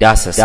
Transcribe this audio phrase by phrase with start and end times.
[0.00, 0.38] ዳሰሳ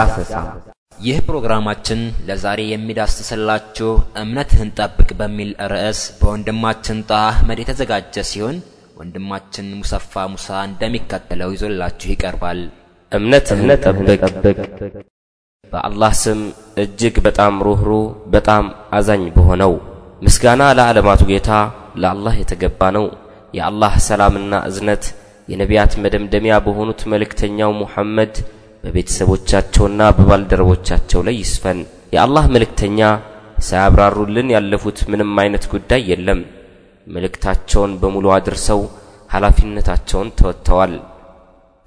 [0.99, 3.89] ይህ ፕሮግራማችን ለዛሬ የሚዳስስላችሁ
[4.21, 8.57] እምነትህን ጠብቅ በሚል ርዕስ በወንድማችን ጣህ አህመድ የተዘጋጀ ሲሆን
[8.99, 12.59] ወንድማችን ሙሰፋ ሙሳ እንደሚከተለው ይዞላችሁ ይቀርባል።
[13.11, 14.21] እምነትህን ጠብቅ።
[15.71, 16.39] በአላህ ስም
[16.83, 18.05] እጅግ በጣም ሩህሩህ
[18.35, 18.65] በጣም
[18.97, 19.73] አዛኝ በሆነው
[20.21, 21.51] ምስጋና ለዓለማቱ ጌታ
[22.01, 23.05] ለአላህ የተገባ ነው።
[23.53, 25.03] የአላህ ሰላምና እዝነት
[25.47, 28.35] የነቢያት መደምደሚያ በሆኑት መልእክተኛው ሙሐመድ
[28.83, 31.79] በቤተሰቦቻቸውና በባልደረቦቻቸው ላይ ይስፈን።
[32.13, 32.99] የአላህ መልእክተኛ
[33.67, 36.39] ሳያብራሩልን ያለፉት ምንም አይነት ጉዳይ የለም።
[37.07, 38.81] መልእክታቸውን በሙሉ አድርሰው
[39.29, 40.93] ኃላፊነታቸውን ተወጥተዋል።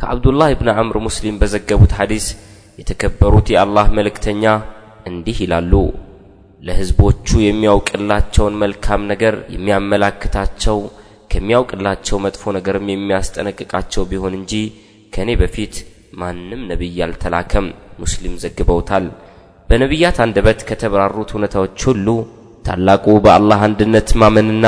[0.00, 2.26] ከአብዱላህ ኢብን ዐምር ሙስሊም በዘገቡት ሐዲስ
[2.78, 4.44] የተከበሩት የአላህ መልእክተኛ
[5.06, 5.72] እንዲህ ይላሉ።
[6.62, 10.78] ለሕዝቦቹ የሚያውቅላቸውን መልካም ነገር የሚያመላክታቸው
[11.30, 14.52] ከሚያውቅላቸው መጥፎ ነገርም የሚያስጠነቅቃቸው ቢሆን እንጂ
[15.12, 15.74] ከእኔ በፊት
[16.14, 17.66] ማንም ነቢይ አልተላከም።
[18.02, 19.04] ሙስሊም ዘግበውታል።
[19.68, 22.06] በነቢያት አንደበት ከተብራሩት እውነታዎች ሁሉ
[22.64, 24.66] ታላቁ በአላህ አንድነት ማመንና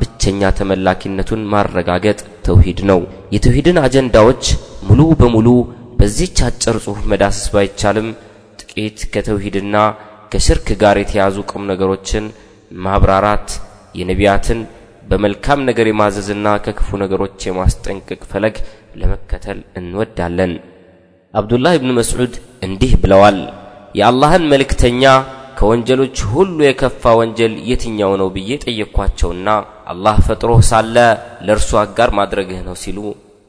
[0.00, 3.00] ብቸኛ ተመላኪነቱን ማረጋገጥ ተውሂድ ነው።
[3.34, 4.44] የተውሂድን አጀንዳዎች
[4.88, 5.48] ሙሉ በሙሉ
[5.98, 8.08] በዚህች አጭር ጽሑፍ መዳሰስ ባይቻልም
[8.60, 9.76] ጥቂት ከተውሂድና
[10.32, 12.24] ከሽርክ ጋር የተያዙ ቁም ነገሮችን
[12.84, 13.48] ማብራራት
[13.98, 14.60] የነቢያትን
[15.10, 18.56] በመልካም ነገር የማዘዝና ከክፉ ነገሮች የማስጠንቀቅ ፈለግ
[19.00, 20.52] ለመከተል እንወዳለን።
[21.34, 22.34] አብዱላህ ኢብን መስዑድ
[22.66, 23.38] እንዲህ ብለዋል።
[23.98, 25.02] የአላህን መልእክተኛ
[25.58, 29.48] ከወንጀሎች ሁሉ የከፋ ወንጀል የትኛው ነው ብዬ ጠየቅኳቸውና
[29.92, 30.96] አላህ ፈጥሮህ ሳለ
[31.46, 32.98] ለእርሱ አጋር ማድረግህ ነው ሲሉ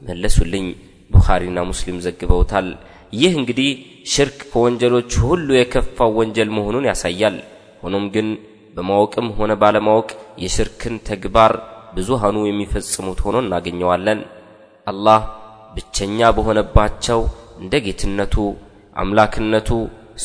[0.02, 0.66] መለሱልኝ።
[1.10, 2.68] ቡኻሪና ሙስሊም ዘግበውታል።
[3.12, 3.70] ይህ እንግዲህ
[4.12, 7.36] ሽርክ ከወንጀሎች ሁሉ የከፋው ወንጀል መሆኑን ያሳያል።
[7.82, 8.28] ሆኖም ግን
[8.76, 10.08] በማወቅም ሆነ ባለማወቅ
[10.42, 11.52] የሽርክን ተግባር
[11.96, 14.20] ብዙሃኑ የሚፈጽሙት ሆኖ እናገኘዋለን።
[14.86, 15.20] አላህ
[15.76, 17.20] ብቸኛ በሆነባቸው
[17.56, 18.34] እንደ ጌትነቱ፣
[18.96, 19.68] አምላክነቱ፣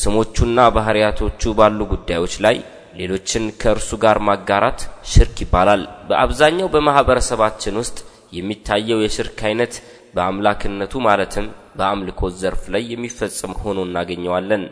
[0.00, 2.56] ስሞቹና ባህሪያቶቹ ባሉ ጉዳዮች ላይ
[2.98, 4.80] ሌሎችን ከእርሱ ጋር ማጋራት
[5.10, 7.98] ሽርክ ይባላል። በአብዛኛው በማኅበረሰባችን ውስጥ
[8.36, 9.74] የሚታየው የሽርክ አይነት
[10.16, 11.46] በአምላክነቱ ማለትም
[11.78, 14.64] በአምልኮት ዘርፍ ላይ የሚፈጸም ሆኖ እናገኘዋለን።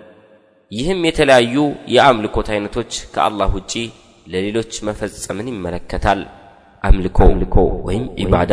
[0.72, 1.54] ይህም የተለያዩ
[1.94, 3.72] የአምልኮት አይነቶች ከአላህ ውጪ
[4.26, 6.20] ለሌሎች መፈጸምን ይመለከታል።
[6.84, 8.52] አምልኮ ወይም ኢባዳ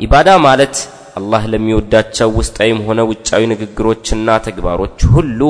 [0.00, 0.76] ኢባዳ ማለት
[1.14, 5.40] አላህ ለሚወዳቸው ውስጣዊም ሆነ ውጫዊ ንግግሮችና ተግባሮች ሁሉ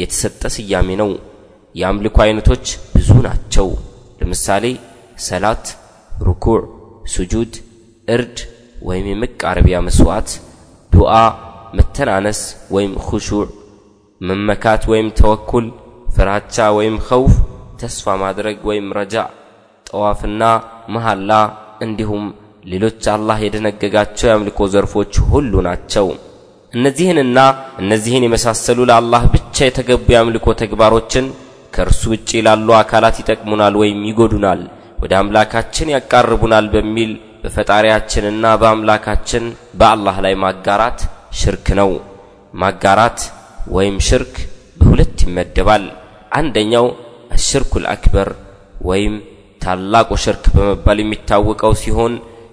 [0.00, 1.10] የተሰጠ ስያሜ ነው።
[1.74, 3.68] የአምልኮ አይነቶች ብዙ ናቸው።
[4.20, 4.64] ለምሳሌ
[5.26, 5.64] ሰላት፣
[6.26, 6.60] ሩኩዕ፣
[7.14, 7.52] ሱጁድ፣
[8.08, 8.36] እርድ
[8.88, 10.30] ወይም የመቃረቢያ መስዋዕት፣
[10.92, 11.12] ዱዓ፣
[11.78, 12.40] መተናነስ
[12.74, 13.42] ወይም ኹሹዕ፣
[14.20, 15.66] መመካት ወይም ተወኩል፣
[16.14, 17.34] ፍራቻ ወይም ኸውፍ፣
[17.82, 19.14] ተስፋ ማድረግ ወይም ረጃ፣
[19.86, 20.42] ጠዋፍና
[20.94, 21.30] መሐላ
[21.86, 22.24] እንዲሁም
[22.64, 26.06] ሌሎች አላህ የደነገጋቸው የአምልኮ ዘርፎች ሁሉ ናቸው።
[26.72, 27.38] እነዚህንና
[27.82, 31.26] እነዚህን የመሳሰሉ ለአላህ ብቻ የተገቡ የአምልኮ ተግባሮችን
[31.74, 34.60] ከእርሱ ውጪ ላሉ አካላት ይጠቅሙናል ወይም ይጎዱናል፣
[34.98, 37.10] ወደ አምላካችን ያቃርቡናል በሚል
[37.44, 39.44] በፈጣሪያችንና በአምላካችን
[39.80, 41.00] በአላህ ላይ ማጋራት
[41.40, 41.90] ሽርክ ነው።
[42.54, 43.20] ማጋራት
[43.74, 44.34] ወይም ሽርክ
[44.80, 45.84] በሁለት ይመደባል።
[46.38, 46.86] አንደኛው
[47.36, 48.28] አሽርኩል አክበር
[48.84, 49.14] ወይም
[49.62, 52.12] ታላቁ ሽርክ በመባል የሚታወቀው ሲሆን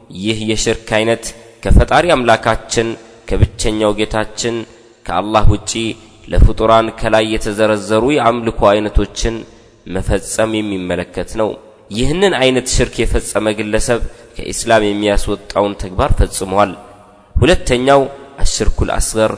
[0.10, 1.24] ይህ የሽርክ አይነት
[1.64, 2.88] ከፈጣሪ አምላካችን
[3.30, 4.56] ከብቸኛው ጌታችን
[5.06, 5.72] ከአላህ ውጪ
[6.28, 9.36] ለፍጡራን ከላይ የተዘረዘሩ የአምልኮ አይነቶችን
[9.88, 11.50] መፈጸም የሚመለከት ነው።
[11.92, 14.02] ይህንን አይነት ሽርክ የፈጸመ ግለሰብ
[14.38, 16.72] ከኢስላም የሚያስወጣውን ተግባር ፈጽሟል።
[17.36, 18.02] ሁለተኛው
[18.44, 19.32] አሽርኩል አስገር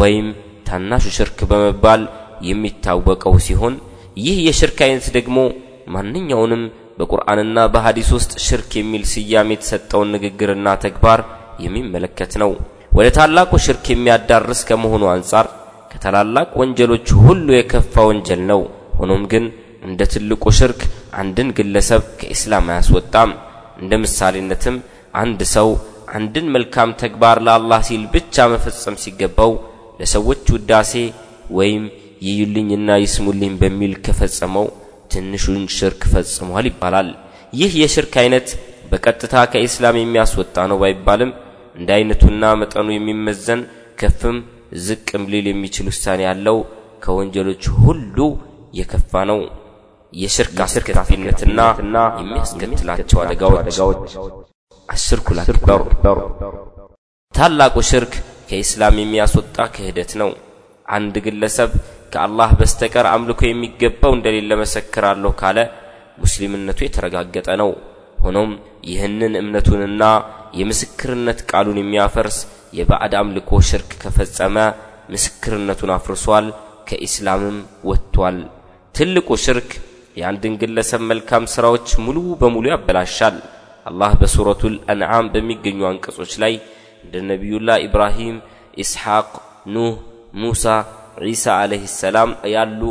[0.00, 0.28] ወይም
[0.68, 2.02] ታናሹ ሽርክ በመባል
[2.50, 3.74] የሚታወቀው ሲሆን
[4.18, 5.36] ይህ የሽርክ አይነት ደግሞ
[5.94, 6.62] ማንኛውንም
[7.00, 11.20] በቁርአንና በሐዲስ ውስጥ ሽርክ የሚል ስያሜ የተሰጠውን ንግግርና ተግባር
[11.64, 12.50] የሚመለከት ነው።
[12.98, 15.46] ወደ ታላቁ ሽርክ የሚያዳርስ ከመሆኑ አንጻር
[15.92, 18.60] ከታላላቅ ወንጀሎች ሁሉ የከፋ ወንጀል ነው።
[18.98, 19.44] ሆኖም ግን
[19.88, 20.80] እንደ ትልቁ ሽርክ
[21.20, 23.30] አንድን ግለሰብ ከኢስላም አያስወጣም።
[23.80, 24.76] እንደ ምሳሌነትም
[25.22, 25.68] አንድ ሰው
[26.16, 29.52] አንድን መልካም ተግባር ለአላህ ሲል ብቻ መፈጸም ሲገባው
[30.00, 30.92] ለሰዎች ውዳሴ
[31.58, 31.84] ወይም
[32.26, 34.66] ይዩልኝና ይስሙልኝ በሚል ከፈጸመው
[35.10, 37.08] ትንሹን ሽርክ ፈጽሟል ይባላል።
[37.52, 38.48] ይህ የሽርክ አይነት
[38.90, 41.30] በቀጥታ ከኢስላም የሚያስወጣ ነው ባይባልም
[41.76, 43.60] እንደ አይነቱና መጠኑ የሚመዘን
[44.00, 44.36] ከፍም
[44.86, 46.58] ዝቅም ሊል የሚችል ውሳኔ ያለው
[47.04, 48.16] ከወንጀሎች ሁሉ
[48.78, 49.40] የከፋ ነው።
[50.12, 51.60] የሽርክ አስከፊነትና
[52.20, 53.76] የሚያስከትላቸው አደጋዎች
[54.88, 55.38] አሽርኩል
[57.34, 58.14] ታላቁ ሽርክ
[58.48, 60.30] ከኢስላም የሚያስወጣ ክህደት ነው።
[60.88, 61.70] አንድ ግለሰብ
[62.12, 65.58] ከአላህ በስተቀር አምልኮ የሚገባው እንደሌለ መሰክራለሁ ካለ
[66.22, 67.70] ሙስሊምነቱ የተረጋገጠ ነው።
[68.24, 68.50] ሆኖም
[68.90, 70.02] ይህንን እምነቱንና
[70.60, 72.38] የምስክርነት ቃሉን የሚያፈርስ
[72.78, 74.56] የባዕድ አምልኮ ሽርክ ከፈጸመ
[75.14, 76.46] ምስክርነቱን አፍርሷል
[76.88, 77.56] ከኢስላምም
[77.90, 78.36] ወጥቷል
[78.94, 79.70] ትልቁ ሽርክ
[80.16, 83.36] የአንድን ግለሰብ መልካም ሥራዎች ሙሉ በሙሉ ያበላሻል
[83.86, 86.54] አላህ በሱረቱል አንዓም በሚገኙ አንቀጾች ላይ
[87.04, 88.36] እንደ ነቢዩላህ ኢብራሂም
[88.82, 89.28] ኢስሐቅ
[89.74, 89.94] ኑህ
[90.40, 90.64] ሙሳ
[91.20, 92.82] ዒሳ ዓለይህ ሰላም ያሉ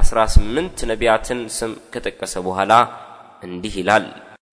[0.00, 2.72] አስራ ስምንት ነቢያትን ስም ከጠቀሰ በኋላ
[3.42, 4.06] እንዲህ ይላል።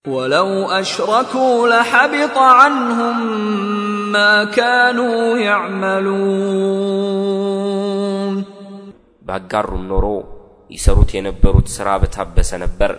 [0.06, 1.32] ወለው አሽረኩ
[1.72, 3.18] ለሐቢጠ አንሁም
[4.14, 4.16] ማ
[4.54, 4.98] ካኑ
[7.02, 8.36] ያዕመሉን
[9.24, 10.06] ባጋሩም ኖሮ
[10.70, 12.92] ይሰሩት የነበሩት ሥራ በታበሰ ነበር።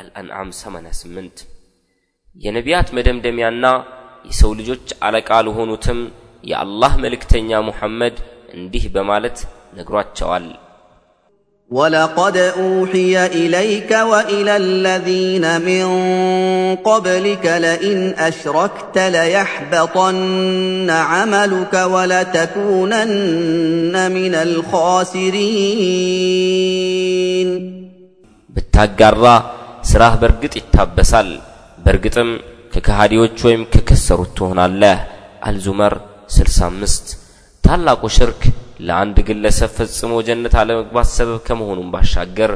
[0.00, 1.44] አልአንዓም 88
[2.36, 3.66] የነቢያት መደምደሚያና
[4.28, 6.00] የሰው ልጆች አለቃ ለሆኑትም
[6.44, 8.16] የአላህ መልእክተኛ ሙሐመድ
[8.56, 9.38] እንዲህ በማለት
[9.77, 10.47] ነግሯቸዋል
[11.71, 15.85] ولقد أوحي إليك وإلى الذين من
[16.83, 21.73] قبلك لئن أشركت ليحبطن عملك
[23.03, 23.05] ولتكونن
[24.11, 24.33] من
[26.11, 27.49] الخاسرين
[28.55, 29.25] ብታጋራ
[29.89, 31.29] ሥራህ በርግጥ ይታበሳል
[31.85, 32.29] በርግጥም
[32.73, 34.97] ከከሃዲዎች ወይም ከከሰሩት ትሆናለህ
[35.49, 35.93] አልዙመር
[36.35, 37.15] 65
[37.63, 38.41] ታላቁ ሽርክ
[38.87, 42.51] ለአንድ ግለሰብ ፈጽሞ ጀነት አለመግባት ሰበብ ከመሆኑም ባሻገር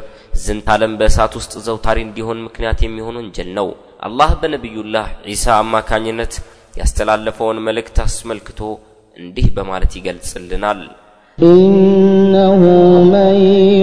[0.46, 3.68] ዝንት ዓለም በእሳት ውስጥ ዘውታሪ እንዲሆን ምክንያት የሚሆን ወንጀል ነው
[4.08, 6.34] አላህ በነቢዩላህ ዒሳ አማካኝነት
[6.82, 8.62] ያስተላለፈውን መልእክት አስመልክቶ
[9.18, 10.82] እንዲህ በማለት ይገልጽልናል
[11.38, 12.62] إنه
[13.16, 13.34] من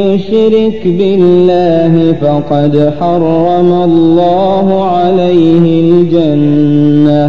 [0.02, 1.92] يشرك بالله
[2.22, 4.66] فقد حرم الله
[4.96, 7.22] عليه الجنة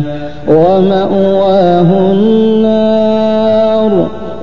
[0.57, 3.06] ومأواه النار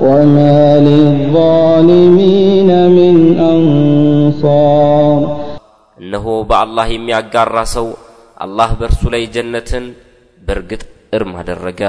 [0.01, 3.15] وما للظالمين من
[3.53, 5.19] أنصار
[5.97, 7.87] እነሆ በአላህ የሚያጋራ ሰው
[8.37, 9.85] አላህ በእርሱ ላይ ጀነትን
[10.41, 10.81] በእርግጥ
[11.15, 11.81] እርም አደረገ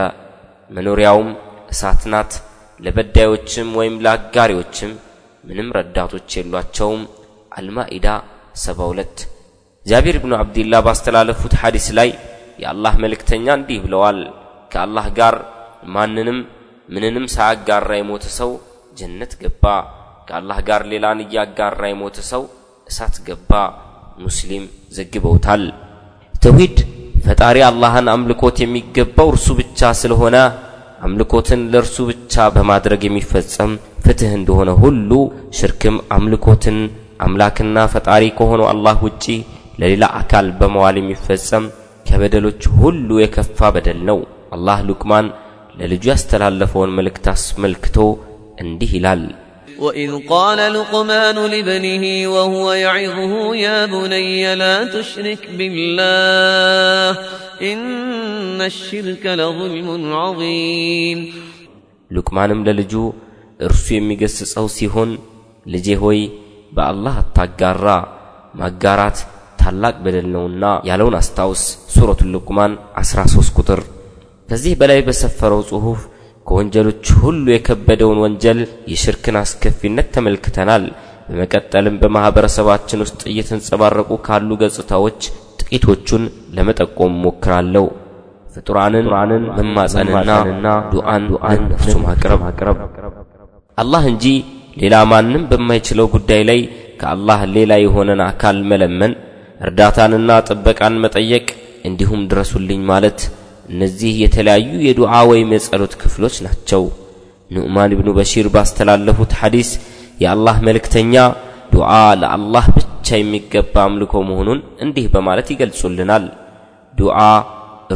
[0.71, 1.31] መኖሪያውም
[1.73, 2.33] እሳት ናት
[2.81, 4.93] ለበዳዮችም ወይም ለአጋሪዎችም
[5.45, 7.03] ምንም ረዳቶች የሏቸውም
[7.53, 8.07] አልማኢዳ
[8.63, 9.25] 72
[9.87, 12.11] ጃቢር ብኑ አብዲላህ ባስተላለፉት ሐዲስ ላይ
[12.63, 14.19] የአላህ መልእክተኛ እንዲህ ብለዋል
[14.73, 15.35] ከአላህ ጋር
[15.95, 16.39] ማንንም
[16.90, 18.52] ምንንም ሳያጋራ የሞተ ሰው
[19.00, 19.64] ጀነት ገባ።
[20.28, 22.44] ከአላህ ጋር ሌላን እያጋራ የሞተ ሰው
[22.90, 23.52] እሳት ገባ።
[24.20, 24.64] ሙስሊም
[24.96, 25.64] ዘግበውታል።
[26.36, 26.78] ተውሂድ
[27.26, 30.36] ፈጣሪ አላህን አምልኮት የሚገባው እርሱ ብቻ ስለሆነ
[31.06, 33.72] አምልኮትን ለእርሱ ብቻ በማድረግ የሚፈጸም
[34.06, 35.12] ፍትህ እንደሆነ ሁሉ
[35.58, 36.78] ሽርክም አምልኮትን
[37.26, 39.26] አምላክና ፈጣሪ ከሆነው አላህ ውጪ
[39.82, 41.66] ለሌላ አካል በመዋል የሚፈጸም
[42.06, 44.20] ከበደሎች ሁሉ የከፋ በደል ነው።
[44.56, 45.26] አላህ ሉቅማን
[45.79, 47.97] ለልጁ ያስተላለፈውን መልእክት አስመልክቶ
[48.65, 49.25] እንዲህ ይላል
[49.85, 52.05] وإذ قال لقمان لابنه
[52.35, 53.33] وهو يعظه
[53.67, 57.11] يا بني لا تشرك بالله
[57.71, 59.89] إن الشرك لظلم
[60.23, 61.19] عظيم
[62.11, 62.93] ሉቅማንም ለልጁ
[63.67, 65.11] እርሱ የሚገስጸው ሲሆን
[65.67, 66.21] ልጄ ሆይ
[66.77, 67.87] በአላህ አታጋራ
[68.61, 69.19] ማጋራት
[69.61, 71.63] ታላቅ በደል ነውና ያለውን አስታውስ
[71.95, 72.73] ሱረቱ ሉቅማን
[73.03, 73.81] 13 ቁጥር
[74.50, 76.02] ከዚህ በላይ በሰፈረው ጽሑፍ
[76.48, 78.60] ከወንጀሎች ሁሉ የከበደውን ወንጀል
[78.92, 80.84] የሽርክን አስከፊነት ተመልክተናል።
[81.30, 85.20] በመቀጠልም በማኅበረሰባችን ውስጥ እየተንጸባረቁ ካሉ ገጽታዎች
[85.62, 86.24] ጥቂቶቹን
[86.58, 87.86] ለመጠቆም ሞክራለሁ
[88.54, 89.08] ፍጡራንን
[89.58, 90.30] መማጸንና
[90.94, 92.42] ዱዓን ለነፍሱ ማቅረብ።
[93.78, 94.26] አላህ እንጂ
[94.82, 96.60] ሌላ ማንም በማይችለው ጉዳይ ላይ
[97.02, 99.12] ከአላህ ሌላ የሆነን አካል መለመን
[99.62, 101.46] እርዳታንና ጥበቃን መጠየቅ
[101.86, 103.20] እንዲሁም ድረሱልኝ ማለት
[103.68, 106.84] እነዚህ የተለያዩ የዱዓ ወይም የጸሎት ክፍሎች ናቸው።
[107.52, 109.70] ኑዕማን ብኑ በሺር ባስተላለፉት ሐዲስ
[110.22, 111.14] የአላህ መልእክተኛ
[111.74, 111.90] ዱዓ
[112.22, 116.26] ለአላህ ብቻ የሚገባ አምልኮ መሆኑን እንዲህ በማለት ይገልጹልናል።
[116.94, 117.18] ዱዓ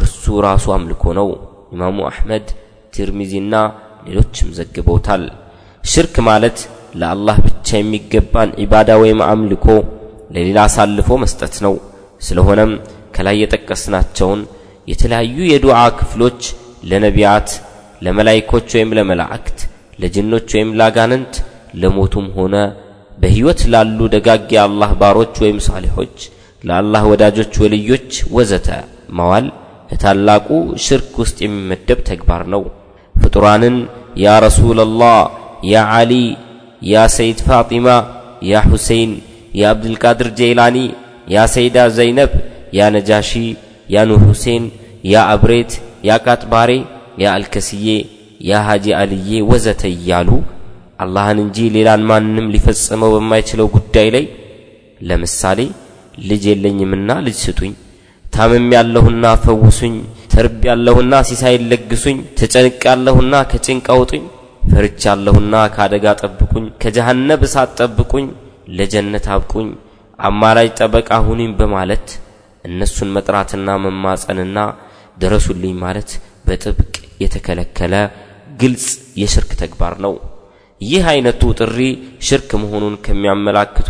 [0.00, 1.28] እርሱ ራሱ አምልኮ ነው።
[1.74, 2.46] ኢማሙ አሕመድ
[2.94, 3.54] ትርሚዚና
[4.06, 5.24] ሌሎችም ዘግበውታል።
[5.84, 6.58] ሽርክ ማለት
[7.00, 9.66] ለአላህ ብቻ የሚገባን ዒባዳ ወይም አምልኮ
[10.34, 11.74] ለሌላ አሳልፎ መስጠት ነው።
[12.20, 12.72] ስለሆነም
[13.14, 14.40] ከላይ የጠቀስናቸውን
[14.88, 16.40] የተለያዩ የዱዓ ክፍሎች
[16.90, 17.48] ለነቢያት
[18.02, 19.58] ለመላይኮች ወይም ለመላእክት
[20.02, 21.34] ለጅኖች ወይም ላጋንንት
[21.82, 22.54] ለሞቱም ሆነ
[23.18, 26.16] በሕይወት ላሉ ደጋግ የአላህ ባሮች ወይም ሳሊሖች
[26.62, 28.68] ለአላህ ወዳጆች ወልዮች ወዘተ
[29.18, 29.46] ማዋል
[29.90, 30.48] ከታላቁ
[30.84, 32.62] ሽርክ ውስጥ የሚመደብ ተግባር ነው።
[33.14, 33.76] ፍጡራንን
[34.24, 35.18] ያ ረሱላላህ
[35.72, 36.12] ያ ዓሊ
[36.92, 37.88] ያ ሰይድ ፋጢማ
[38.50, 39.12] ያ ሁሴይን
[39.60, 40.76] ያ አብድልቃድር ጀይላኒ
[41.34, 42.32] ያ ሰይዳ ዘይነብ
[42.78, 43.30] ያ ነጃሺ
[43.88, 44.64] ያ ኑር ሁሴን
[45.12, 45.72] ያ አብሬት
[46.08, 46.70] ያ ቃጥባሬ
[47.22, 47.86] ያ አልከስዬ
[48.50, 50.28] ያ ሀጂ አልዬ ወዘተ እያሉ
[51.04, 54.24] አላህን እንጂ ሌላን ማንም ሊፈጽመው በማይችለው ጉዳይ ላይ
[55.08, 55.60] ለምሳሌ
[56.28, 57.72] ልጅ የለኝምና ልጅ ስጡኝ
[58.24, 59.94] ታምም ያለሁና ፈውሱኝ
[60.32, 64.22] ተርብ ያለሁና ሲሳይን ለግሱኝ ተጨንቅ ያለሁና ከጭንቅ አውጡኝ
[64.72, 68.26] ፈርቻለሁና ከአደጋ ጠብቁኝ፣ ከጀሃነብ እሳት ጠብቁኝ፣
[68.76, 69.68] ለጀነት አብቁኝ፣
[70.18, 72.06] አማላጅ ጠበቃ ሁኑኝ በማለት
[72.64, 74.58] እነሱን መጥራትና መማጸንና
[75.22, 76.10] ድረሱልኝ ማለት
[76.46, 76.92] በጥብቅ
[77.22, 77.94] የተከለከለ
[78.60, 78.86] ግልጽ
[79.20, 80.14] የሽርክ ተግባር ነው።
[80.80, 81.78] ይህ አይነቱ ጥሪ
[82.26, 83.88] ሽርክ መሆኑን ከሚያመላክቱ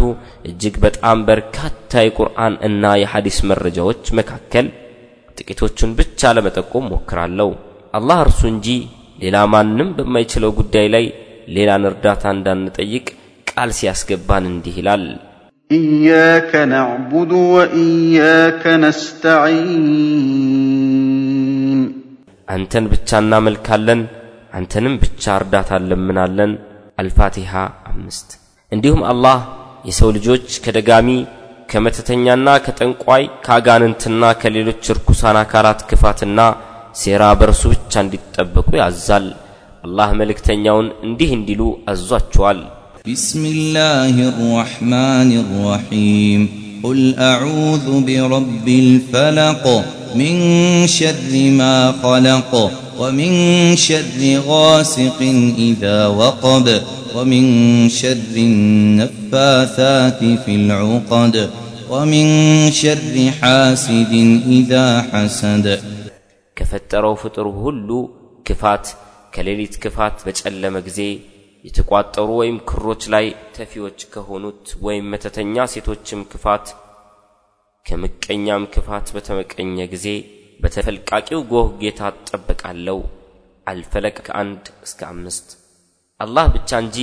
[0.48, 4.66] እጅግ በጣም በርካታ የቁርአን እና የሐዲስ መረጃዎች መካከል
[5.38, 7.50] ጥቂቶቹን ብቻ ለመጠቆም ሞክራለሁ።
[7.94, 8.68] አላህ እርሱ እንጂ
[9.22, 11.04] ሌላ ማንም በማይችለው ጉዳይ ላይ
[11.56, 13.06] ሌላን እርዳታ እንዳንጠይቅ
[13.46, 15.04] ቃል ሲያስገባን እንዲህ ይላል።
[15.69, 18.63] إياك نعبد وإياك
[20.87, 21.81] نستعين
[22.47, 24.01] አንተን ብቻ እናመልካለን፣
[24.57, 26.51] አንተንም ብቻ እርዳታ እንለምናለን።
[27.01, 27.51] አልፋቲሃ
[27.91, 28.29] አምስት
[28.71, 29.37] እንዲሁም አላህ
[29.89, 31.09] የሰው ልጆች ከደጋሚ
[31.71, 36.39] ከመተተኛና ከጠንቋይ ከአጋንንትና ከሌሎች ርኩሳን አካላት ክፋትና
[37.01, 39.27] ሴራ በርሱ ብቻ እንዲጠበቁ ያዛል።
[39.83, 42.61] አላህ መልእክተኛውን እንዲህ እንዲሉ አዟቸዋል።
[43.06, 46.48] بسم الله الرحمن الرحيم.
[46.82, 50.34] قل أعوذ برب الفلق من
[50.86, 53.32] شر ما خلق ومن
[53.76, 55.18] شر غاسق
[55.58, 56.82] إذا وقب
[57.16, 57.44] ومن
[57.88, 61.50] شر النفاثات في العقد
[61.90, 62.26] ومن
[62.70, 64.12] شر حاسد
[64.46, 65.80] إذا حسد.
[66.56, 68.10] كفتروا فطر هلو
[68.44, 68.88] كفات
[69.34, 71.31] كليلة كفات بتألم جزي
[71.64, 73.26] የተቋጠሩ ወይም ክሮች ላይ
[73.56, 76.66] ተፊዎች ከሆኑት ወይም መተተኛ ሴቶችም ክፋት
[77.86, 80.06] ከምቀኛም ክፋት በተመቀኘ ጊዜ
[80.60, 82.98] በተፈልቃቂው ጎህ ጌታ እጠበቃለሁ።
[83.66, 85.48] አልፈለቅ ከአንድ እስከ አምስት
[86.20, 86.98] አላህ ብቻ እንጂ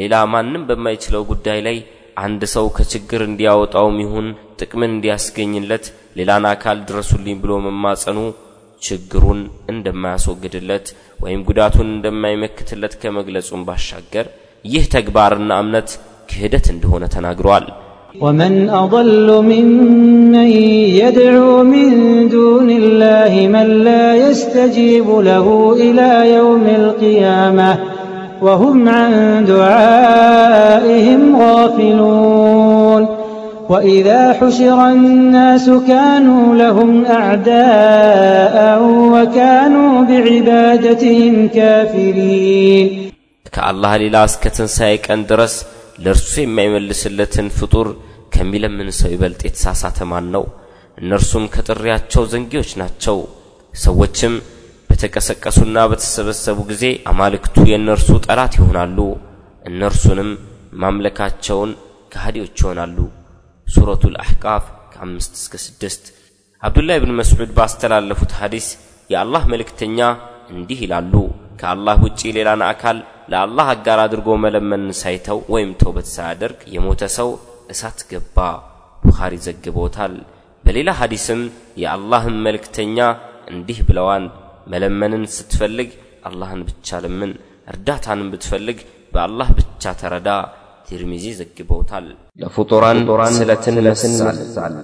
[0.00, 1.78] ሌላ ማንም በማይችለው ጉዳይ ላይ
[2.24, 4.28] አንድ ሰው ከችግር እንዲያወጣውም ይሁን
[4.60, 5.86] ጥቅምን እንዲያስገኝለት
[6.18, 8.18] ሌላን አካል ድረሱልኝ ብሎ መማጸኑ
[8.81, 9.39] ችግሩን
[9.73, 10.87] እንደማያስወግድለት
[11.23, 14.25] ወይም ጉዳቱን እንደማይመክትለት ከመግለጹም ባሻገር
[14.65, 15.89] ይህ ተግባርና እምነት
[16.31, 17.65] ክህደት እንደሆነ ተናግሯል።
[18.23, 18.53] ومن
[18.83, 20.49] أضل ممن
[21.01, 21.89] يدعو من
[22.29, 25.47] دون الله من لا يستجيب له
[25.85, 27.71] إلى يوم القيامة
[28.41, 29.11] وهم عن
[29.53, 33.03] دعائهم غافلون
[33.69, 38.55] وإذا حشر الناس كانوا لهم أعداء
[39.13, 42.87] وكانوا بعبادتهم كافرين
[43.53, 45.55] ከአላህ ሌላ እስከ ትንሣኤ ቀን ድረስ
[46.03, 47.87] ለእርሱ የማይመልስለትን ፍጡር
[48.35, 50.43] ከሚለምን ሰው ይበልጥ የተሳሳተ ማን ነው?
[50.97, 53.17] እነርሱም ከጥሪያቸው ዘንጊዎች ናቸው።
[53.73, 54.33] ሰዎችም
[54.89, 58.97] በተቀሰቀሱና በተሰበሰቡ ጊዜ አማልክቱ የእነርሱ ጠላት ይሆናሉ፣
[59.65, 60.31] እነርሱንም
[60.83, 61.71] ማምለካቸውን
[62.13, 62.97] ከሃዲዎች ይሆናሉ።
[63.68, 66.04] ሱረቱል አሕቃፍ ከአምስት እስከ ስድስት
[66.62, 68.66] አብዱላህ ብን መስዑድ ባስተላለፉት ሐዲስ
[69.10, 69.98] የአላህ መልእክተኛ
[70.52, 71.12] እንዲህ ይላሉ
[71.60, 72.98] ከአላህ ውጪ ሌላን አካል
[73.32, 77.30] ለአላህ አጋር አድርጎ መለመን ሳይተው ወይም ተውበት ሳያደርግ የሞተ ሰው
[77.72, 78.36] እሳት ገባ።
[79.02, 80.14] ቡኻሪ ዘግቦታል።
[80.64, 81.40] በሌላ ሐዲስም
[81.82, 82.98] የአላህን መልእክተኛ
[83.52, 84.24] እንዲህ ብለዋል፣
[84.72, 85.90] መለመንን ስትፈልግ
[86.28, 87.32] አላህን ብቻ ለምን፣
[87.72, 88.78] እርዳታንም ብትፈልግ
[89.12, 90.28] በአላህ ብቻ ተረዳ።
[90.88, 92.06] ቲርሚዚ ዘግበውታል።
[92.42, 92.98] ለፍጡራን
[93.38, 94.74] ስለትን መሳል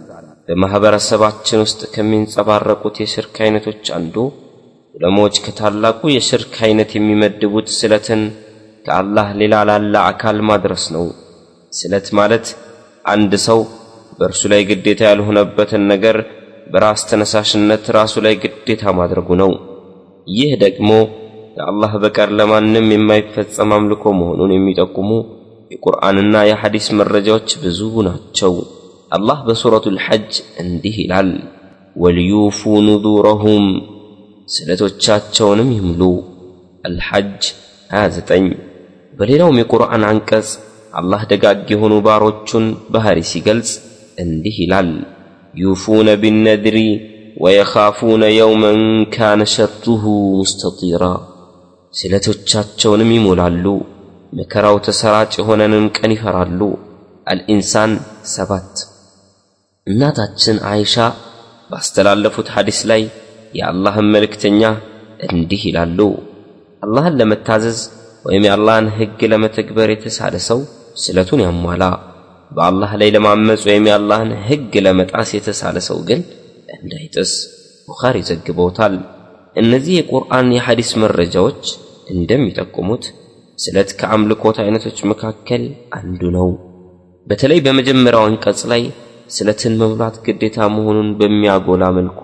[0.48, 4.16] በማኅበረሰባችን ውስጥ ከሚንጸባረቁት የሽርክ አይነቶች አንዱ
[4.94, 8.22] ዑለሞች ከታላቁ የሽርክ አይነት የሚመድቡት ስለትን
[8.86, 11.06] ከአላህ ሌላ ላለ አካል ማድረስ ነው።
[11.72, 12.46] ስለት ማለት
[13.04, 13.60] አንድ ሰው
[14.18, 16.16] በእርሱ ላይ ግዴታ ያልሆነበትን ነገር
[16.72, 19.50] በራስ ተነሳሽነት ራሱ ላይ ግዴታ ማድረጉ ነው።
[20.32, 20.90] ይህ ደግሞ
[21.56, 25.10] ከአላህ በቀር ለማንም የማይፈጸም አምልኮ መሆኑን የሚጠቁሙ
[25.70, 28.54] የቁርአንና የሐዲስ መረጃዎች ብዙ ናቸው።
[29.12, 30.30] አላህ በሱረቱል ሐጅ
[30.62, 31.30] እንዲህ ይላል፣
[31.96, 33.66] ወልዩፉ ኑዙረሁም
[34.48, 36.02] ስለቶቻቸውንም ይምሉ።
[36.84, 37.42] አልሐጅ
[37.90, 38.48] 29
[39.12, 40.48] በሌላውም የቁርአን አንቀጽ
[40.94, 43.70] አላህ ደጋግ የሆኑ ባሮቹን ባህሪ ሲገልጽ
[44.18, 44.90] እንዲህ ይላል
[45.54, 46.78] ዩፉነ ቢነድሪ
[47.44, 48.80] ወየኻፉነ የውመን
[49.14, 50.02] ካነ ሸርቱሁ
[50.38, 51.04] ሙስተጢራ
[51.94, 53.64] ስለቶቻቸውንም ይሞላሉ
[54.34, 56.60] መከራው ተሰራጭ የሆነንም ቀን ይፈራሉ።
[57.26, 57.92] አልኢንሳን
[58.34, 58.72] ሰባት
[59.86, 60.94] እናታችን አይሻ
[61.70, 63.02] ባስተላለፉት ሐዲስ ላይ
[63.54, 64.62] የአላህን መልእክተኛ
[65.28, 65.98] እንዲህ ይላሉ።
[66.82, 67.78] አላህን ለመታዘዝ
[68.24, 70.60] ወይም የአላህን ሕግ ለመተግበር የተሳለ ሰው
[71.02, 71.84] ስለቱን ያሟላ?
[72.50, 76.20] በአላህ ላይ ለማመፅ ወይም የአላህን ሕግ ለመጣስ የተሳለ ሰው ግን
[76.76, 77.32] እንዳይጥስ
[77.88, 78.94] ቡኻሪ ዘግበውታል።
[79.56, 81.62] እነዚህ የቁርአን የሐዲስ መረጃዎች
[82.14, 83.04] እንደሚጠቁሙት
[83.58, 85.64] ስለት ከአምልኮት አይነቶች መካከል
[85.98, 86.48] አንዱ ነው
[87.26, 88.82] በተለይ በመጀመሪያው አንቀጽ ላይ
[89.30, 92.22] ስለትን መብላት ግዴታ መሆኑን በሚያጎላ መልኩ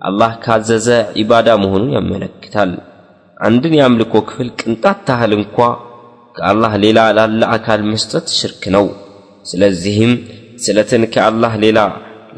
[0.00, 0.86] አላህ ካዘዘ
[1.18, 2.70] ዒባዳ መሆኑን ያመለክታል
[3.38, 5.56] አንድን የአምልኮ ክፍል ቅንጣት ታህል እንኳ
[6.36, 8.86] ከአላህ ሌላ ላለ አካል መስጠት ሽርክ ነው።
[9.44, 10.12] ስለዚህም
[10.64, 11.78] ስለትን ከአላህ ሌላ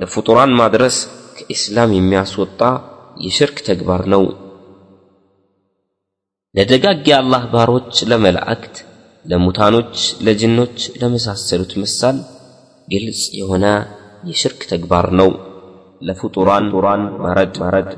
[0.00, 0.96] ለፍጡራን ማድረስ
[1.36, 2.60] ከኢስላም የሚያስወጣ
[3.24, 4.24] የሽርክ ተግባር ነው።
[6.54, 8.74] ለደጋግ የአላህ ባሮች፣ ለመላእክት፣
[9.24, 9.94] ለሙታኖች፣
[10.26, 12.16] ለጅኖች ለመሳሰሉት ምሳል
[12.88, 13.64] ግልጽ የሆነ
[14.28, 15.30] የሽርክ ተግባር ነው።
[16.02, 16.66] ለፍጡራን
[17.22, 17.88] ማረድ ማረድ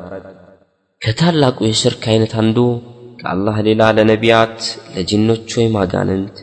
[1.03, 2.59] ከታላቁ የሽርክ አይነት አንዱ
[3.21, 4.61] ከአላህ ሌላ ለነቢያት፣
[4.95, 6.37] ለጅኖች ወይም አጋንንት፣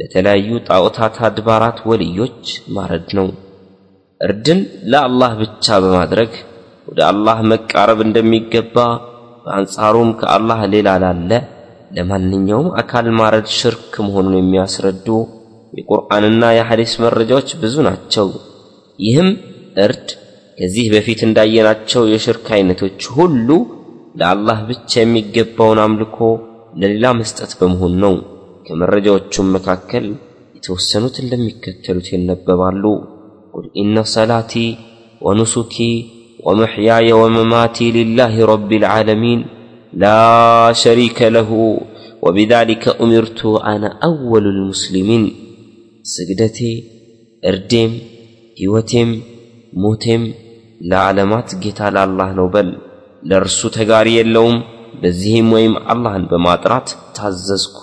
[0.00, 2.44] ለተለያዩ ጣዖታት አድባራት ወልዮች
[2.76, 3.28] ማረድ ነው።
[4.20, 4.60] እርድን
[4.92, 6.32] ለአላህ ብቻ በማድረግ
[6.88, 8.76] ወደ አላህ መቃረብ እንደሚገባ
[9.44, 11.30] በአንጻሩም ከአላህ ሌላ ላለ
[11.96, 15.06] ለማንኛውም አካል ማረድ ሽርክ መሆኑን የሚያስረዱ
[15.72, 18.28] የቁርአንና የሐዲስ መረጃዎች ብዙ ናቸው።
[18.98, 19.28] ይህም
[19.84, 20.08] እርድ
[20.58, 23.48] ከዚህ በፊት እንዳየናቸው የሽርክ አይነቶች ሁሉ
[24.20, 26.18] ለአላህ ብቻ የሚገባውን አምልኮ
[26.80, 28.14] ለሌላ መስጠት በመሆን ነው።
[28.66, 30.04] ከመረጃዎቹም መካከል
[30.56, 32.84] የተወሰኑት እንደሚከተሉት ይነበባሉ።
[33.54, 34.52] ቁል ኢነ ሰላቲ
[35.20, 35.76] ወኑሱኪ
[36.41, 39.39] ወመሕያየ ወመማቲ ሊላህ ረቢል ዓለሚን
[40.01, 40.05] ላ
[40.81, 41.51] ሸሪከ ለሁ
[42.23, 43.39] ወቢዛሊከ ኡሚርቱ
[43.71, 45.23] አነ አወሉል ሙስሊሚን።
[46.05, 46.57] ስግደቴ፣
[47.43, 47.91] እርዴም፣
[48.57, 49.09] ሕይወቴም፣
[49.83, 50.23] ሞቴም
[50.89, 52.69] ለዓለማት ጌታ ለአላህ ነው በል
[53.23, 54.57] ለእርሱ ተጋሪ የለውም።
[55.01, 56.87] በዚህም ወይም አላህን በማጥራት
[57.17, 57.77] ታዘዝኩ።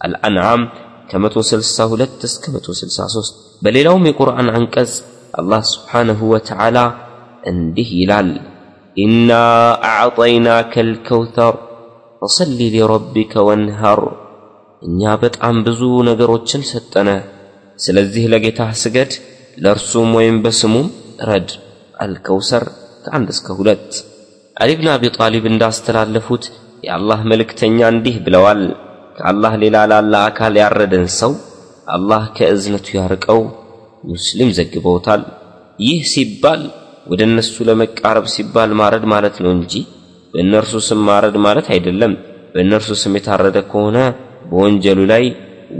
[0.00, 0.62] አልአንዓም
[1.10, 4.92] ከ162 እስከ 163። በሌላውም የቁርአን አንቀጽ
[5.34, 6.78] አላህ ስብሓንሁ ወተዓላ
[7.43, 8.29] እንዲህ ይላል፣
[8.97, 9.29] ኢና
[9.91, 11.55] አዕጠይናከ ልከውተር
[12.21, 14.01] ፈሰሊ ሊረቢከ ወንሃር።
[14.81, 17.09] እኛ በጣም ብዙ ነገሮችን ሰጠነ፣
[17.79, 19.11] ስለዚህ ለጌታህ ስገድ፣
[19.57, 20.87] ለእርሱም ወይም በስሙም
[21.29, 21.49] ረድ።
[21.99, 22.65] አልከውሰር
[23.05, 23.89] ከአንድ እስከ ሁለት
[24.57, 26.43] አሊ ብን አቢ ጣሊብ እንዳስተላለፉት
[26.85, 28.61] የአላህ መልእክተኛ እንዲህ ብለዋል፣
[29.17, 31.33] ከአላህ ሌላ ላለ አካል ያረደን ሰው
[31.87, 33.41] አላህ ከእዝነቱ ያርቀው።
[34.09, 35.23] ሙስሊም ዘግበውታል።
[35.79, 36.61] ይህ ሲባል
[37.05, 39.73] ወደ እነሱ ለመቃረብ ሲባል ማረድ ማለት ነው እንጂ
[40.33, 42.13] በእነርሱ ስም ማረድ ማለት አይደለም።
[42.53, 43.97] በእነርሱ ስም የታረደ ከሆነ
[44.49, 45.23] በወንጀሉ ላይ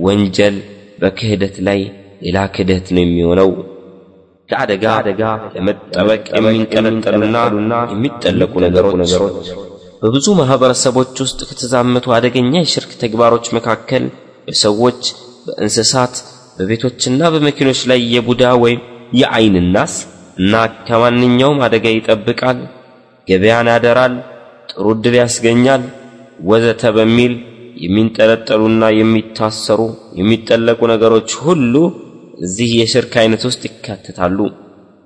[0.05, 0.55] ወንጀል፣
[1.01, 1.79] በክህደት ላይ
[2.25, 3.49] ሌላ ክህደት ነው የሚሆነው።
[4.49, 4.85] ከአደጋ
[5.55, 7.37] ለመጠበቅ የሚንቀለጠሉና
[7.93, 9.11] የሚጠለቁ ነገሮች
[10.03, 14.03] በብዙ ማህበረሰቦች ውስጥ ከተዛመቱ አደገኛ የሽርክ ተግባሮች መካከል
[14.47, 15.01] በሰዎች፣
[15.47, 16.15] በእንስሳት፣
[16.57, 18.81] በቤቶችና በመኪኖች ላይ የቡዳ ወይም
[19.19, 19.93] የአይን ናስ
[20.41, 20.53] እና
[20.87, 22.59] ከማንኛውም አደጋ ይጠብቃል፣
[23.27, 24.13] ገበያን ያደራል፣
[24.71, 25.83] ጥሩ ዕድል ያስገኛል፣
[26.49, 27.33] ወዘተ በሚል
[27.83, 29.81] የሚንጠለጠሉና የሚታሰሩ
[30.19, 31.73] የሚጠለቁ ነገሮች ሁሉ
[32.45, 34.37] እዚህ የሽርክ አይነት ውስጥ ይካተታሉ።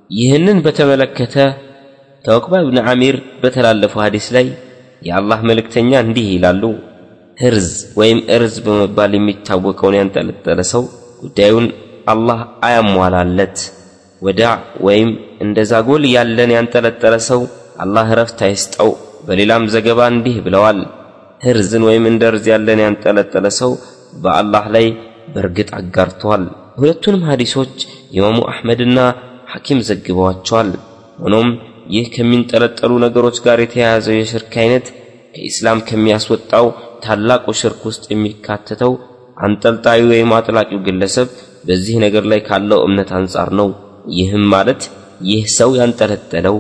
[0.09, 1.35] ይህንን በተመለከተ
[2.25, 4.45] ከዑቅባ ብን ዓሚር በተላለፈው ሐዲስ ላይ
[5.01, 6.63] የአላህ መልእክተኛ እንዲህ ይላሉ።
[7.37, 7.69] ህርዝ
[7.99, 10.83] ወይም እርዝ በመባል የሚታወቀውን ያንጠለጠለ ሰው
[11.23, 11.67] ጉዳዩን
[12.07, 13.57] አላህ አያሟላለት።
[14.25, 14.53] ወዳዕ
[14.87, 15.09] ወይም
[15.41, 17.41] እንደ ዛጎል ያለን ያንጠለጠለ ሰው
[17.83, 18.91] አላህ እረፍት አይስጠው።
[19.27, 20.79] በሌላም ዘገባ እንዲህ ብለዋል።
[21.45, 23.71] ህርዝን ወይም እንደ እርዝ ያለን ያንጠለጠለ ሰው
[24.23, 24.85] በአላህ ላይ
[25.33, 26.43] በእርግጥ አጋርተዋል።
[26.77, 27.75] ሁለቱንም ሐዲሶች
[28.15, 28.99] ኢማሙ አሕመድና
[29.53, 30.69] ሐኪም ዘግበዋቸዋል።
[31.23, 31.49] ሆኖም
[31.95, 34.85] ይህ ከሚንጠለጠሉ ነገሮች ጋር የተያያዘው የሽርክ አይነት
[35.35, 36.67] ከኢስላም ከሚያስወጣው
[37.05, 38.93] ታላቁ ሽርክ ውስጥ የሚካተተው
[39.37, 41.27] አንጠልጣዩ ወይም አጥላቂው ግለሰብ
[41.65, 43.69] በዚህ ነገር ላይ ካለው እምነት አንጻር ነው።
[44.13, 44.81] ይህም ማለት
[45.29, 46.57] ይህ ሰው ያንጠለጠለው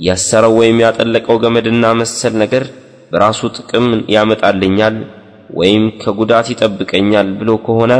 [0.00, 2.64] ያሰረው ወይም ያጠለቀው ገመድና መሰል ነገር
[3.12, 4.96] በራሱ ጥቅም ያመጣልኛል
[5.58, 7.92] ወይም ከጉዳት ይጠብቀኛል ብሎ ከሆነ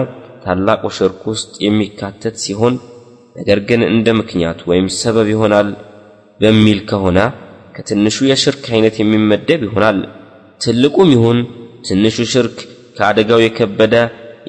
[0.44, 2.74] ታላቁ ሽርክ ውስጥ የሚካተት ሲሆን
[3.36, 5.68] ነገር ግን እንደ ምክንያት ወይም ሰበብ ይሆናል
[6.40, 7.18] በሚል ከሆነ
[7.76, 9.98] ከትንሹ የሽርክ አይነት የሚመደብ ይሆናል።
[10.60, 11.38] ትልቁም ይሁን
[11.86, 12.58] ትንሹ ሽርክ
[12.96, 13.94] ከአደጋው የከበደ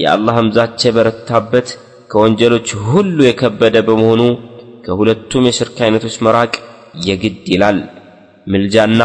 [0.03, 1.69] የአላህም ዛቻ የበረታበት
[2.09, 4.21] ከወንጀሎች ሁሉ የከበደ በመሆኑ
[4.85, 6.53] ከሁለቱም የሽርክ አይነቶች መራቅ
[7.07, 7.79] የግድ ይላል።
[8.47, 9.01] ምልጃና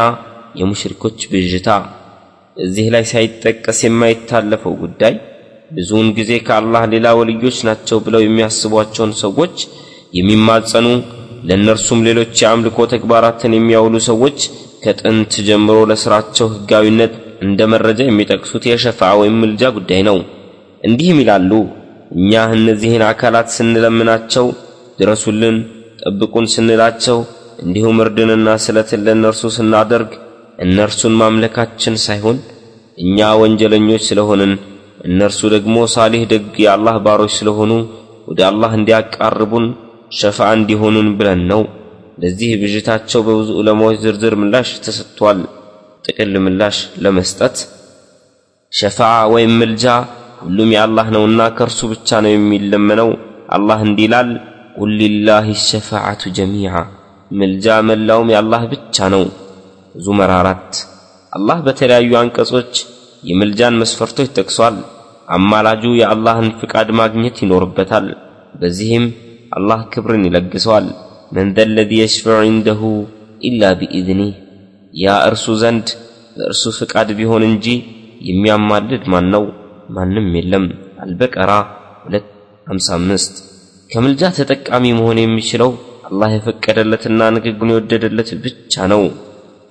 [0.59, 1.69] የሙሽሪኮች ብዥታ
[2.57, 5.13] እዚህ ላይ ሳይጠቀስ የማይታለፈው ጉዳይ
[5.71, 9.55] ብዙውን ጊዜ ከአላህ ሌላ ወልዮች ናቸው ብለው የሚያስቧቸውን ሰዎች
[10.17, 10.87] የሚማጸኑ
[11.47, 14.37] ለእነርሱም ሌሎች የአምልኮ ተግባራትን የሚያውሉ ሰዎች
[14.83, 17.13] ከጥንት ጀምሮ ለሥራቸው ሕጋዊነት
[17.45, 20.17] እንደ መረጃ የሚጠቅሱት የሸፋዓ ወይም ምልጃ ጉዳይ ነው።
[20.83, 21.51] እንዲህም ይላሉ፣
[22.11, 24.45] እኛ እነዚህን አካላት ስንለምናቸው
[24.99, 25.57] ድረሱልን፣
[26.01, 27.17] ጠብቁን ስንላቸው
[27.63, 30.11] እንዲሁም እርድንና ስለትን ለእነርሱ ስናደርግ
[30.59, 32.37] እነርሱን ማምለካችን ሳይሆን
[32.97, 34.53] እኛ ወንጀለኞች ስለሆንን
[35.05, 37.71] እነርሱ ደግሞ ሳሊህ ደግ የአላህ ባሮች ስለሆኑ
[38.27, 39.65] ወደ አላህ እንዲያቃርቡን
[40.11, 41.61] ሸፋ እንዲሆኑን ብለን ነው።
[42.21, 45.39] ለዚህ ብዥታቸው በብዙ ዑለማዎች ዝርዝር ምላሽ ተሰጥቷል።
[46.05, 47.55] ጥቅል ምላሽ ለመስጠት
[48.71, 49.85] ሸፋዓ ወይም ምልጃ
[50.43, 53.09] ሁሉም የአላህ ነውና ከእርሱ ብቻ ነው የሚለመነው።
[53.55, 54.29] አላህ እንዲህ ይላል
[54.77, 56.73] ቁል ሊላህ ሸፋዓቱ ጀሚዓ
[57.31, 59.23] ምልጃ መላውም የአላህ ብቻ ነው።
[59.97, 60.71] ዙመር አራት
[61.33, 62.73] አላህ በተለያዩ አንቀጾች
[63.23, 64.77] የምልጃን መስፈርቶች ጠቅሷል።
[65.35, 68.07] አማላጁ የአላህን ፍቃድ ማግኘት ይኖርበታል።
[68.61, 69.05] በዚህም
[69.51, 70.87] አላህ ክብርን ይለግሰዋል።
[71.35, 72.81] من ذا الذي يشفع عنده
[73.47, 74.33] إلا بإذنه
[74.93, 75.87] ያ እርሱ ዘንድ
[76.35, 77.65] በእርሱ ፍቃድ ቢሆን እንጂ
[78.27, 79.43] የሚያማልድ ማን ነው
[79.89, 80.65] ማንም የለም
[81.03, 81.51] አልበቀራ
[82.09, 83.41] 255
[83.89, 85.71] ከምልጃ ተጠቃሚ መሆን የሚችለው
[86.07, 89.03] አላህ የፈቀደለትና ንግግሩን የወደደለት ብቻ ነው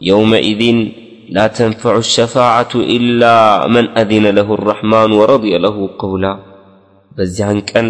[0.00, 0.78] يومئذ
[1.36, 3.24] لا تنفع الشفاعة إلا
[3.74, 6.26] من أذن له الرحمن ورضي له قولا
[7.12, 7.88] በዚያን ቀን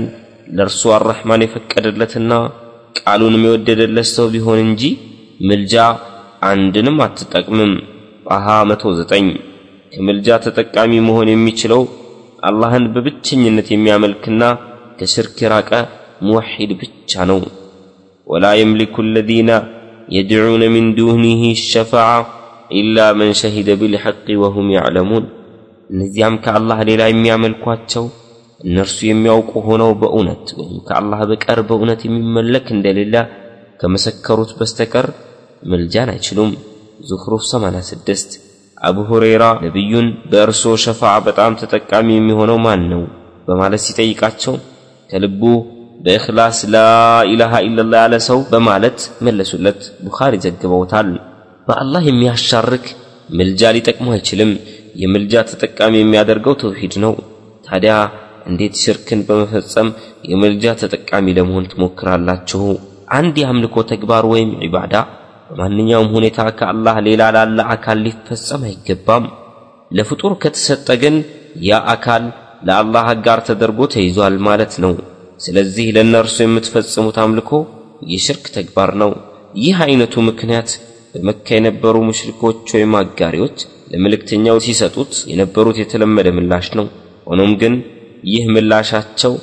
[0.57, 2.33] ለእርሱ አረሕማን የፈቀደለትና
[3.01, 4.83] ቃሉንም የወደደለት ሰው ቢሆን እንጂ
[5.49, 5.77] ምልጃ
[6.51, 7.73] አንድንም አትጠቅምም
[8.29, 9.33] ጣሃ 109
[9.93, 11.83] ከምልጃ ተጠቃሚ መሆን የሚችለው
[12.43, 14.43] አላህን በብቸኝነት የሚያመልክና
[14.99, 15.71] ከሽርክ የራቀ
[16.27, 17.39] ሙወሒድ ብቻ ነው
[18.27, 19.51] ወላ የምሊኩ አለዚነ
[20.17, 22.11] የድዑነ ሚን ዱኒህ ሸፋዓ
[22.79, 25.25] ኢላ መን ሸሂደ ቢልሐቅ ወሁም ያዕለሙን
[25.91, 28.05] እነዚያም ከአላህ ሌላ የሚያመልኳቸው
[28.61, 33.15] እነርሱ የሚያውቁ ሆነው በእውነት ወይም ከአላህ በቀር በእውነት የሚመለክ እንደሌለ
[33.81, 35.07] ከመሰከሩት በስተቀር
[35.73, 36.51] መልጃን አይችሉም
[37.09, 38.37] ዙኽሩፍ 86
[38.83, 43.03] አቡ ሁረይራ ነቢዩን በእርሶ ሸፋዓ በጣም ተጠቃሚ የሚሆነው ማን ነው?
[43.49, 44.55] በማለት ሲጠይቃቸው
[45.11, 45.43] ከልቡ
[46.05, 51.11] በእኽላስ ላኢላሃ ኢላላህ ያለ ሰው በማለት መለሱለት። ቡኻሪ ዘግበውታል።
[51.69, 52.87] በአላህ የሚያሻርክ
[53.39, 54.53] ምልጃ ሊጠቅሙ አይችልም።
[55.03, 57.15] የምልጃ ተጠቃሚ የሚያደርገው ተውሂድ ነው።
[57.67, 57.95] ታዲያ
[58.51, 59.89] እንዴት ሽርክን በመፈጸም
[60.31, 62.63] የምልጃ ተጠቃሚ ለመሆን ትሞክራላችሁ?
[63.17, 64.95] አንድ የአምልኮ ተግባር ወይም ዒባዳ
[65.53, 69.25] በማንኛውም ሁኔታ ከአላህ ሌላ ላለ አካል ሊፈጸም አይገባም።
[69.91, 71.17] ለፍጡር ከተሰጠ ግን
[71.67, 72.23] ያ አካል
[72.67, 74.95] ለአላህ አጋር ተደርጎ ተይዟል ማለት ነው።
[75.41, 77.51] ስለዚህ ለእነርሱ የምትፈጽሙት አምልኮ
[78.11, 79.13] የሽርክ ተግባር ነው።
[79.63, 80.71] ይህ አይነቱ ምክንያት
[81.15, 83.57] በመካ የነበሩ ሙሽሪኮች ወይም አጋሪዎች
[83.93, 86.87] ለመልእክተኛው ሲሰጡት የነበሩት የተለመደ ምላሽ ነው።
[87.27, 87.75] ሆኖም ግን
[88.31, 89.35] ይህ ምላሻቸው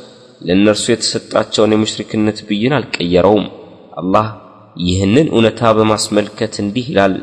[0.42, 3.46] ለእነርሱ የተሰጣቸውን የሙሽሪክነት ብይን አልቀየረውም።
[4.00, 4.28] አላህ
[4.89, 7.17] ይህንን እውነታ በማስመልከት እንዲህ ይላል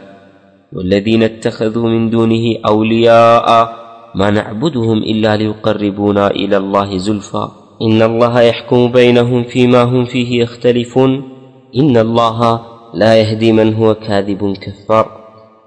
[0.71, 3.47] والذين اتخذوا من دونه أولياء
[4.15, 7.45] ما نعبدهم إلا ليقربونا إلى الله زلفى
[7.81, 11.11] إن الله يحكم بينهم فيما هم فيه يختلفون
[11.73, 12.39] إن الله
[12.93, 15.05] لا يهدي من هو كاذب كفار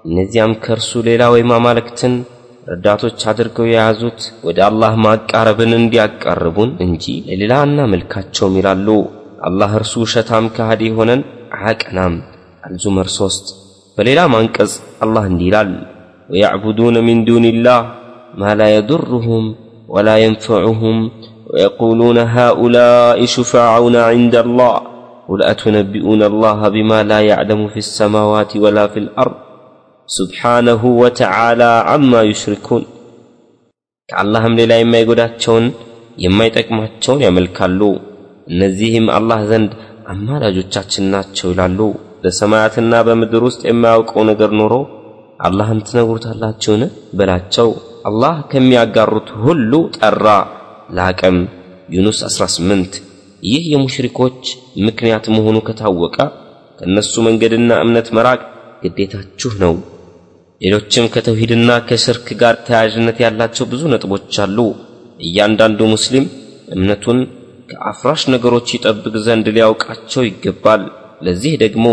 [0.09, 2.13] እነዚያም ከእርሱ ሌላ ወይም አማልክትን
[2.69, 8.87] ረዳቶች አድርገው የያዙት ወደ አላህ ማቃረብን እንዲያቃርቡን እንጂ ለሌላ እናመልካቸውም ይላሉ
[9.47, 11.21] አላህ እርሱ ውሸታም ከሃዲ ሆነን
[11.59, 12.15] አያቀናም
[12.67, 13.45] አልዙመር ሶስት
[13.97, 14.73] በሌላም አንቀጽ
[15.05, 15.71] አላህ እንዲህ ይላል
[16.29, 17.81] ወያዕቡዱነ ሚን ዱንላህ
[18.41, 19.45] ማ ላ የዱርሁም
[19.95, 20.99] ወላ የንፈዑሁም
[21.49, 24.75] ويقولون هؤلاء شفعاؤنا عند الله
[25.29, 29.37] قل أتنبئون الله بما لا يعلم في السماوات ولا في الأرض
[30.09, 32.83] سبحانه وتعالى عما يشركون
[34.09, 35.65] ከአላህም ሌላ የማይጎዳቸውን
[36.17, 37.79] የማይጠቅማቸውን ያመልካሉ
[38.47, 39.71] እነዚህም አላህ ዘንድ
[40.10, 41.80] አማላጆቻችን ናቸው ይላሉ።
[42.22, 44.74] በሰማያትና በምድር ውስጥ የማያውቀው ነገር ኖሮ
[45.40, 46.82] አላህን ትነግሩታላችሁን?
[47.18, 47.68] በላቸው።
[48.08, 50.26] አላህ ከሚያጋሩት ሁሉ ጠራ።
[50.98, 51.38] ላቀም።
[51.94, 52.94] ዩኑስ 18
[53.42, 54.40] ይህ የሙሽሪኮች
[54.86, 56.16] ምክንያት መሆኑ ከታወቀ
[56.78, 58.40] ከእነሱ መንገድና እምነት መራቅ
[58.82, 59.74] ግዴታችሁ ነው።
[60.60, 64.58] ሌሎችም ከተውሂድና ከሽርክ ጋር ተያያዥነት ያላቸው ብዙ ነጥቦች አሉ።
[65.20, 66.26] እያንዳንዱ ሙስሊም
[66.74, 67.18] እምነቱን
[67.70, 70.82] ከአፍራሽ ነገሮች ይጠብቅ ዘንድ ሊያውቃቸው ይገባል።
[71.26, 71.86] ለዚህ ደግሞ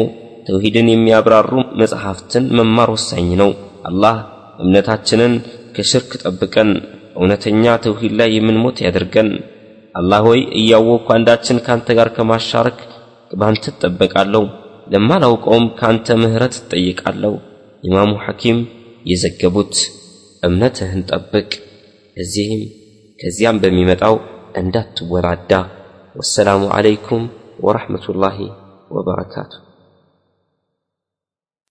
[0.47, 3.51] ተውሂድን የሚያብራሩ መጽሐፍትን መማር ወሳኝ ነው።
[3.89, 4.15] አላህ
[4.63, 5.33] እምነታችንን
[5.75, 6.69] ከሽርክ ጠብቀን
[7.17, 9.29] እውነተኛ ተውሂድ ላይ የምንሞት ያደርገን?
[9.95, 12.79] አላህ ሆይ እያወቅኩ አንዳችን ካንተ ጋር ከማሻረክ
[13.31, 14.43] በአንተ እጠበቃለሁ
[14.93, 17.33] ለማላውቀውም ካንተ ምህረት እጠይቃለሁ።
[17.83, 18.59] ኢማሙ ሐኪም
[19.05, 19.75] የዘገቡት
[20.43, 21.49] እምነትህን ጠብቅ።
[22.17, 22.61] ከዚህም
[23.19, 24.15] ከዚያም በሚመጣው
[24.57, 24.71] أن
[25.11, 25.61] ورادا
[26.15, 27.27] والسلام عليكم
[27.59, 28.37] ورحمة الله
[28.91, 29.66] وبركاته.